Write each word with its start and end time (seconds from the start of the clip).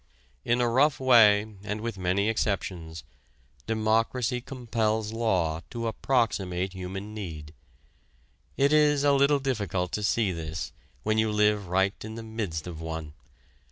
In 0.43 0.61
a 0.61 0.67
rough 0.67 0.99
way 0.99 1.57
and 1.61 1.79
with 1.79 1.99
many 1.99 2.27
exceptions, 2.27 3.03
democracy 3.67 4.41
compels 4.41 5.13
law 5.13 5.61
to 5.69 5.85
approximate 5.85 6.73
human 6.73 7.13
need. 7.13 7.53
It 8.57 8.73
is 8.73 9.03
a 9.03 9.13
little 9.13 9.37
difficult 9.37 9.91
to 9.91 10.01
see 10.01 10.31
this 10.31 10.71
when 11.03 11.19
you 11.19 11.31
live 11.31 11.67
right 11.67 11.93
in 12.03 12.15
the 12.15 12.23
midst 12.23 12.65
of 12.65 12.81
one. 12.81 13.13